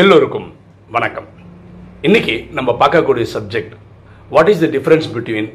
[0.00, 0.48] எல்லோருக்கும்
[0.94, 1.28] வணக்கம்.
[2.06, 3.74] இன்னைக்கு நம்ம பார்க்கக்கூடிய subject
[4.34, 5.48] what is the difference between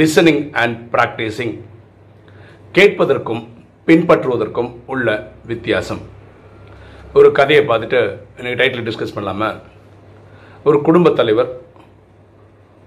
[0.00, 1.54] listening and practising
[2.76, 3.42] கேட்பதற்கும்
[3.88, 5.16] பின்பற்றுவதற்கும் உள்ள
[5.50, 6.02] வித்தியாசம்.
[7.18, 8.00] ஒரு கதையை பார்த்துட்டு
[8.38, 9.50] எனக்கு டைட்டில் டிஸ்கஸ் பண்ணலாமா?
[10.68, 11.50] ஒரு குடும்பத் தலைவர்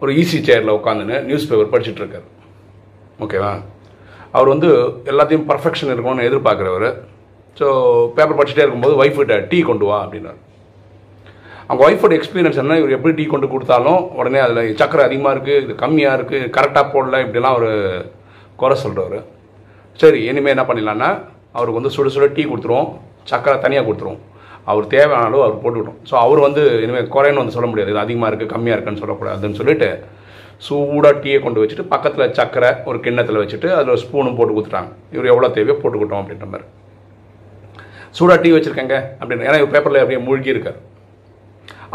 [0.01, 2.27] ஒரு ஈஸி சேரில் உட்காந்துன்னு நியூஸ் பேப்பர் படிச்சிட்டுருக்காரு
[3.25, 3.53] ஓகேவா
[4.37, 4.71] அவர் வந்து
[5.13, 6.89] எல்லாத்தையும் பர்ஃபெக்ஷன் இருக்கணும்னு எதிர்பார்க்குறவர்.
[7.59, 7.67] ஸோ
[8.17, 10.41] பேப்பர் படிச்சுட்டே இருக்கும்போது ஒய்ஃப்கிட்ட டீ கொண்டு வா அப்படின்னார்.
[11.69, 15.73] அவங்க ஒய்ஃபோட எக்ஸ்பீரியன்ஸ் என்ன இவர் எப்படி டீ கொண்டு கொடுத்தாலும் உடனே அதில் சக்கரை அதிகமாக இருக்குது இது
[15.83, 17.71] கம்மியாக இருக்குது கரெக்டாக போடல இப்படிலாம் அவர்
[18.61, 19.23] குறை சொல்கிறவர்
[20.01, 21.09] சரி இனிமேல் என்ன பண்ணிடலான்னா
[21.57, 22.89] அவருக்கு வந்து சுட சுட டீ கொடுத்துருவோம்
[23.31, 24.21] சக்கரை தனியாக கொடுத்துருவோம்.
[24.71, 27.91] அவர் தேவையான அளவு அவர் போட்டுக்கிட்டோம் ஸோ அவர் வந்து இனிமேல் குறைன்னு வந்து சொல்ல முடியாது.
[27.93, 29.89] இது அதிகமாக இருக்குது கம்மியாக இருக்குன்னு சொல்லக்கூடாதுன்னு சொல்லிட்டு
[30.67, 34.91] சூடாக டீயை கொண்டு வச்சுட்டு பக்கத்தில் சக்கரை ஒரு கிண்ணத்தில் வச்சுட்டு அதில் ஸ்பூனும் போட்டு கொடுத்துட்டாங்க.
[35.15, 36.65] இவர் எவ்வளோ தேவையோ போட்டுக்கிட்டோம் அப்படின்ற மாதிரி.
[38.17, 39.45] சூடாக டீ வச்சுருக்கேங்க அப்படின்னு.
[39.49, 40.79] ஏன்னா இவர் பேப்பரில் அப்படியே மூழ்கி இருக்கார்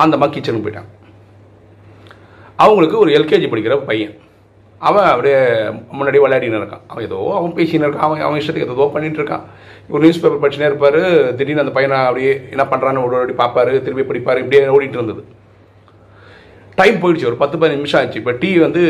[0.03, 0.91] அந்த அம்மா கிச்சனுக்கு போயிட்டான்.
[2.63, 4.15] அவங்களுக்கு ஒரு எல்கேஜி படிக்கிற பையன்.
[4.89, 5.39] அவன் அப்படியே
[5.99, 6.85] முன்னாடி விளையாடின்னு இருக்கான்.
[6.91, 8.07] அவன் ஏதோ அவன் பேசின்னு இருக்கான்.
[8.07, 9.43] அவன் அவன் இஷ்டத்துக்கு ஏதோ பண்ணிட்டு இருக்கான்.
[9.93, 11.01] ஒரு நியூஸ் பேப்பர் படிச்சுனே இருப்பார்.
[11.39, 13.73] திடீர்னு அந்த பையனை அப்படியே என்ன பண்ணுறான்னு ஒரு அப்படி பார்ப்பாரு.
[13.87, 14.41] திரும்பி படிப்பார்.
[14.43, 15.23] இப்படியே ஓடிட்டு இருந்தது.
[16.81, 17.29] டைம் போயிடுச்சு.
[17.31, 18.21] ஒரு பத்து பதினஞ்சு நிமிஷம் ஆச்சு.
[18.23, 18.83] இப்போ டீ வந்து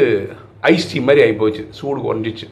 [0.72, 1.62] ஐஸ் டீ மாதிரி ஆகி போச்சு.
[1.78, 2.46] சூடு குறைஞ்சிச்சு.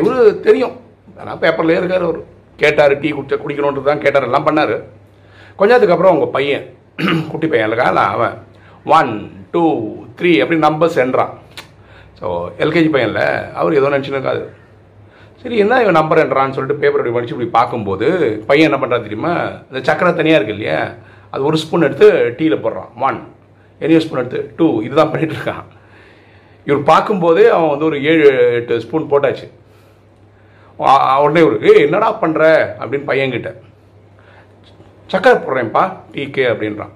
[0.00, 0.74] இவரு தெரியும்.
[1.20, 2.20] ஆனால் பேப்பர்லேயே இருக்கார் அவர்.
[2.62, 4.28] கேட்டார் டீ குடிச்ச குடிக்கணுன்றது தான் கேட்டார்.
[4.30, 4.76] எல்லாம் பண்ணார்.
[5.58, 6.66] கொஞ்ச நேரத்துக்கு அப்புறம் அவங்க பையன்
[7.30, 8.36] குட்டி பையன் இருக்கான் அவன்.
[8.98, 9.12] ஒன்
[9.54, 9.62] டூ
[10.18, 11.34] த்ரீ அப்படி நம்பர்ஸ் என்றான்
[12.20, 12.26] ஸோ
[12.64, 13.26] எல்கேஜி பையனில்
[13.58, 14.42] அவர் ஏதோ நினச்சின்னு இருக்காது
[15.42, 18.06] சரி என்ன இவன் நம்பர் என்றான்னு சொல்லிட்டு பேப்பர் அப்படி படித்து இப்படி பார்க்கும்போது
[18.48, 19.32] பையன் என்ன பண்ணுறான் தெரியுமா?
[19.68, 20.78] இந்த சக்கரை தனியாக இருக்கு இல்லையா?
[21.32, 22.90] அது ஒரு ஸ்பூன் எடுத்து டீயில் போடுறான்.
[23.08, 23.18] ஒன்
[23.80, 24.40] எரிய ஸ்பூன் எடுத்து.
[24.58, 25.64] டூ இதுதான் பண்ணிட்டு இருக்கான்.
[26.66, 28.24] இவர் பார்க்கும்போதே அவன் வந்து ஒரு ஏழு
[28.58, 29.46] எட்டு ஸ்பூன் போட்டாச்சு.
[31.22, 32.42] உடனே இவருக்கு என்னடா பண்ணுற
[32.80, 33.52] அப்படின்னு பையன்கிட்ட.
[35.12, 35.82] சக்கரை போடுறேன்ப்பா
[36.14, 36.92] டீக்கே அப்படின்றான்.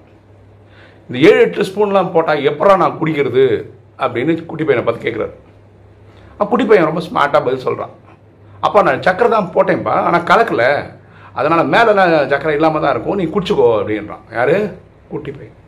[1.06, 3.44] இந்த ஏழு எட்டு ஸ்பூன்லாம் போட்டால் எப்படா நான் குடிக்கிறது?
[4.02, 5.34] அப்படின்னு குட்டி பையனை பார்த்து கேட்குறாரு
[6.38, 7.94] ஆ குட்டி பையன் ரொம்ப ஸ்மார்ட்டாக பதில் சொல்கிறான்
[8.66, 10.64] அப்பா நான் சக்கரை தான் போட்டேன்ப்பா ஆனால் கலக்கல.
[11.38, 14.24] அதனால் மேலெலாம் சக்கரை இல்லாமல் தான் இருக்கும் நீ குடிச்சுக்கோ அப்படின்றான்.
[14.36, 14.56] யார்?
[15.12, 15.58] குட்டி பையன்.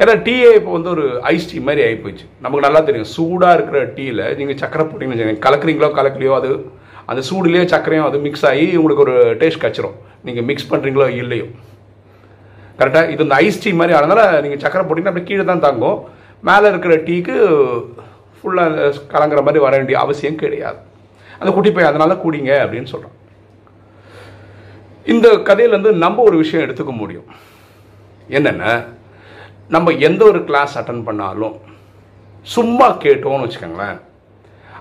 [0.00, 3.78] ஏன்னா டீயே இப்போ வந்து ஒரு ஐஸ் டீ மாதிரி ஆகி போச்சு நமக்கு நல்லா தெரியும் சூடாக இருக்கிற
[3.98, 6.50] டீயில் நீங்கள் சக்கரை போட்டிங்கன்னு வச்சுக்கோங்க கலக்குறீங்களோ கலக்கலையோ அது
[7.10, 9.96] அந்த சூடுலேயே சக்கரையும் அது மிக்ஸ் ஆகி உங்களுக்கு ஒரு டேஸ்ட் கச்சிரும்
[10.26, 11.46] நீங்கள் மிக்ஸ் பண்ணுறீங்களோ இல்லையோ.
[12.78, 15.98] கரெக்டாக இது இந்த ஐஸ் டீ மாதிரி அதனால் நீங்கள் சக்கரை போட்டிங்கன்னா அப்படியே கீழே தான் தாங்கும்.
[16.48, 17.36] மேலே இருக்கிற டீக்கு
[18.38, 20.80] ஃபுல்லாக கலங்குற மாதிரி வர வேண்டிய அவசியம் கிடையாது.
[21.38, 23.14] அந்த குட்டி பையன் அதனால் குடிங்க அப்படின்னு சொல்கிறான்
[25.14, 27.28] இந்த கதையிலேருந்து நம்ம ஒரு விஷயம் எடுத்துக்க முடியும்.
[28.36, 28.64] என்னென்ன
[29.74, 31.54] நம்ம எந்த ஒரு கிளாஸ் அட்டன் பண்ணாலும்
[32.54, 33.98] சும்மா கேட்டோம்னு வச்சுக்கோங்களேன்.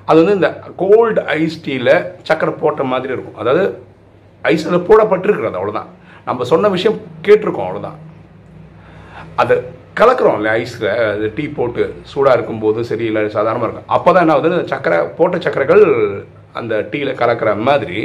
[0.09, 0.49] அது வந்து இந்த
[0.81, 1.95] கோல்டு ஐஸ் டீயில்
[2.27, 3.39] சக்கரை போட்ட மாதிரி இருக்கும்.
[3.43, 3.63] அதாவது
[4.51, 5.89] ஐஸ் அதில் போடப்பட்டிருக்கிறது அவ்வளோதான்
[6.27, 7.99] நம்ம சொன்ன விஷயம் கேட்டிருக்கோம் அவ்வளோதான்
[9.43, 9.55] அது
[9.99, 13.91] கலக்கிறோம் இல்லை ஐஸில் அது டீ போட்டு சூடாக இருக்கும்போது சரி இல்லை சாதாரணமாக இருக்கும்.
[13.95, 15.83] அப்போ தான் என்ன ஆகுது சக்கரை போட்ட சக்கரைகள்
[16.59, 17.99] அந்த டீயில் கலக்கிற மாதிரி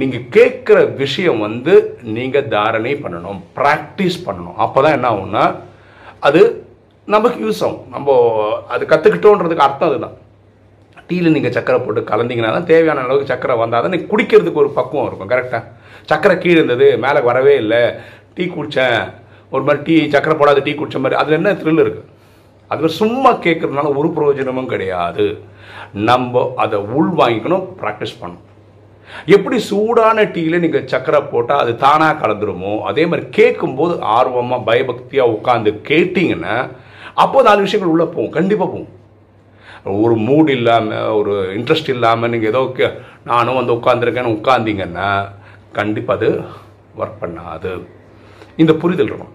[0.00, 1.74] நீங்கள் கேட்குற விஷயம் வந்து
[2.16, 4.58] நீங்கள் தாரணை பண்ணணும் ப்ராக்டிஸ் பண்ணணும்.
[4.64, 5.44] அப்போ தான் என்ன ஆகும்னா
[6.28, 6.42] அது
[7.14, 7.84] நமக்கு யூஸ் ஆகும்.
[7.94, 8.16] நம்ம
[8.74, 10.16] அது கற்றுக்கிட்டோன்றதுக்கு அர்த்தம் அதுதான்.
[11.08, 15.08] டீயில் நீங்கள் சக்கரை போட்டு கலந்தீங்கன்னா தான் தேவையான அளவுக்கு சக்கரை வந்தால் தான் நீங்கள் குடிக்கிறதுக்கு ஒரு பக்குவம்
[15.08, 15.62] இருக்கும் கரெக்டாக
[16.10, 17.82] சக்கரை கீழே இருந்தது மேலே வரவே இல்லை.
[18.36, 19.00] டீ குடித்தேன்
[19.54, 21.18] ஒரு மாதிரி டீ சக்கரை போடாத டீ குடித்த மாதிரி.
[21.22, 22.10] அதில் என்ன த்ரில் இருக்குது
[22.70, 25.26] அது மாதிரி சும்மா கேட்குறதுனால ஒரு பிரயோஜனமும் கிடையாது.
[26.08, 28.42] நம்ம அதை உள் வாங்கிக்கணும் ப்ராக்டிஸ் பண்ணணும்.
[29.34, 32.72] எப்படி சூடான டீயில் நீங்கள் சக்கரை போட்டால் அது தானாக கலந்துருமோ?
[32.90, 36.56] அதே மாதிரி கேட்கும்போது ஆர்வமாக பயபக்தியாக உட்காந்து கேட்டிங்கன்னா
[37.24, 38.34] அப்போ நாலு விஷயங்கள் உள்ளே போகும்.
[38.38, 38.90] கண்டிப்பாக போகும்.
[39.84, 45.28] ஒரு மூட் இல்லாமல் ஒரு இன்ட்ரெஸ்ட் இல்லாமல் நீங்கள் ஏதோ கே- நானும் வந்து உட்காந்துருக்கேன்னு உட்காந்தீங்கன்னா
[45.72, 46.40] கண்டிப்பாக அது
[46.98, 47.86] ஒர்க் பண்ணாது.
[48.56, 49.32] இந்த புரிதல் இருக்கும்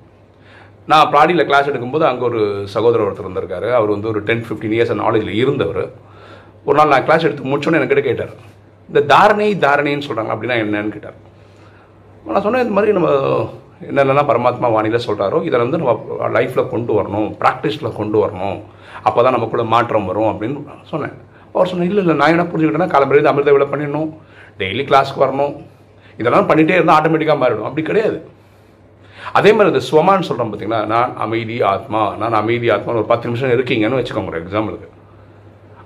[0.87, 3.73] நான் ப்ராடியில் கிளாஸ் எடுக்கும்போது அங்கே ஒரு சகோதரர் ஒருத்தர் வந்திருக்காரு.
[3.73, 5.91] அவர் வந்து ஒரு டென் ஃபிஃப்டீன் இயர்ஸ் நாலேஜில் இருந்தவர்.
[6.65, 8.29] ஒரு நாள் நான் கிளாஸ் எடுத்து முடிச்சோன்னு என்கிட்ட கேட்டார்.
[8.87, 11.13] இந்த தாரணை தாரணைன்னு சொல்கிறாங்க அப்படின்னா என்னன்னு கேட்டார்.
[12.25, 13.09] நான் சொன்னேன் இந்த மாதிரி நம்ம
[13.87, 18.57] என்னென்னலாம் பரமாத்மா வாணியில் சொல்கிறாரோ இதை வந்து நம்ம லைஃப்பில் கொண்டு வரணும் ப்ராக்டிஸில் கொண்டு வரணும்.
[19.07, 21.15] அப்போ தான் நமக்குள்ளே மாற்றம் வரும் அப்படின்னு சொன்னேன்.
[21.53, 24.09] அவர் சொன்னேன் இல்லை இல்லை நான் என்ன புரிஞ்சுக்கிட்டேன்னா காலம்பரி அமிர்த விழா பண்ணிடணும்
[24.61, 25.53] டெய்லி கிளாஸ்க்கு வரணும்.
[26.21, 27.67] இதெல்லாம் பண்ணிகிட்டே இருந்தால் ஆட்டோமேட்டிக்காக மாறிடும்.
[27.69, 28.17] அப்படி கிடையாது.
[29.37, 33.53] அதே மாதிரி இந்த ஸ்வமான்னு சொல்கிறோம் பார்த்தீங்கன்னா நான் அமைதி ஆத்மா நான் அமைதி ஆத்மான்னு ஒரு பத்து நிமிஷம்
[33.55, 34.87] இருக்கீங்கன்னு வச்சுக்கோங்க ஒரு எக்ஸாம்பிளுக்கு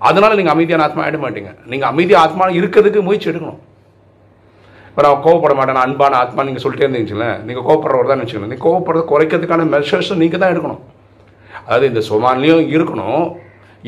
[0.08, 1.52] அதனால் நீங்கள் அமைதியான ஆத்மா ஆகிட மாட்டீங்க.
[1.72, 3.60] நீங்கள் அமைதி ஆத்மா இருக்கிறதுக்கு முயற்சி எடுக்கணும்.
[4.94, 8.66] இப்போ நான் கோவப்பட மாட்டேன் நான் அன்பான ஆத்மா நீங்கள் சொல்லிட்டே இருந்தீங்களேன் நீங்கள் கோவப்படுறவர் தான் வச்சுக்கணும் நீங்கள்
[8.66, 10.82] கோவப்படுறது குறைக்கிறதுக்கான மெஷர்ஸும் நீங்கள் தான் எடுக்கணும்.
[11.68, 13.24] அதாவது இந்த சுமான்லேயும் இருக்கணும்.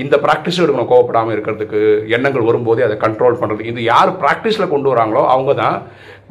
[0.04, 1.82] இந்த ப்ராக்டிஸும் எடுக்கணும் கோவப்படாமல் இருக்கிறதுக்கு.
[2.16, 5.78] எண்ணங்கள் வரும்போதே அதை கண்ட்ரோல் பண்ணுறது இது யார் ப்ராக்டிஸில் கொண்டு வராங்களோ அவங்க தான்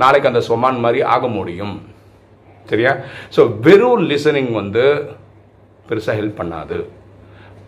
[0.02, 1.76] நாளைக்கு அந்த சொமான் மாதிரி ஆக முடியும்.
[2.70, 2.94] சரியா?
[3.36, 4.84] ஸோ வெறும் லிசனிங் வந்து
[5.90, 6.78] பெருசாக ஹெல்ப் பண்ணாது.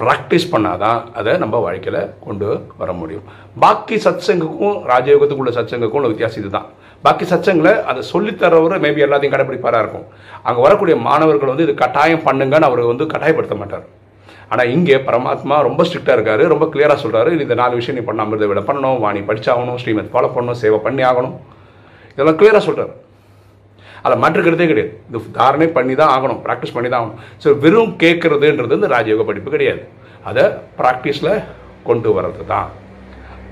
[0.00, 2.48] ப்ராக்டிஸ் பண்ணாதான் அதை நம்ம வாழ்க்கையில் கொண்டு
[2.80, 3.28] வர முடியும்.
[3.64, 6.68] பாக்கி சத்சங்குக்கும் ராஜயோகத்துக்குள்ள சத்சங்குக்கும் உள்ள வித்தியாசம் இதுதான்.
[7.04, 10.06] பாக்கி சச்சங்களை அதை சொல்லித்தரவர் மேபி எல்லாத்தையும் கடைப்பிடிப்பாராக இருக்கும்.
[10.48, 13.86] அங்கே வரக்கூடிய மாணவர்கள் வந்து இது கட்டாயம் பண்ணுங்கன்னு அவர் வந்து கட்டாயப்படுத்த மாட்டார்.
[14.52, 18.48] ஆனால் இங்கே பரமாத்மா ரொம்ப ஸ்ட்ரிக்டாக இருக்காரு ரொம்ப கிளியராக சொல்கிறாரு இந்த நாலு விஷயம் நீ பண்ணாமல் இதை
[18.50, 21.36] விட பண்ணணும் வாணி படிச்சாகணும் ஸ்ரீமத் ஃபாலோ பண்ணணும் சேவை பண்ணி ஆகணும்.
[22.14, 22.94] இதெல்லாம் கிளியராக சொல்கிறார்
[24.04, 24.92] அதில் மாற்றுக்கிறதே கிடையாது.
[25.10, 27.20] இது தாரணை பண்ணி தான் ஆகணும் ப்ராக்டிஸ் பண்ணி தான் ஆகணும்.
[27.42, 29.82] ஸோ வெறும் கேட்குறதுன்றது இந்த ராஜயோக படிப்பு கிடையாது.
[30.30, 30.44] அதை
[30.80, 31.32] ப்ராக்டிஸில்
[31.88, 32.68] கொண்டு வர்றது தான்